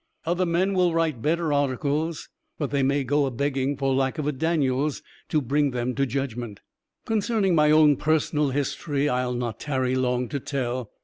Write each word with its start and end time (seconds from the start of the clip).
Other 0.25 0.47
men 0.47 0.73
will 0.73 0.95
write 0.95 1.21
better 1.21 1.53
articles, 1.53 2.27
but 2.57 2.71
they 2.71 2.81
may 2.81 3.03
go 3.03 3.27
a 3.27 3.29
begging 3.29 3.77
for 3.77 3.93
lack 3.93 4.17
of 4.17 4.25
a 4.25 4.31
Daniels 4.31 5.03
to 5.29 5.43
bring 5.43 5.69
them 5.69 5.93
to 5.93 6.07
judgment. 6.07 6.61
Concerning 7.05 7.53
my 7.53 7.69
own 7.69 7.97
personal 7.97 8.49
history, 8.49 9.07
I'll 9.07 9.35
not 9.35 9.59
tarry 9.59 9.93
long 9.93 10.27
to 10.29 10.39
tell. 10.39 10.89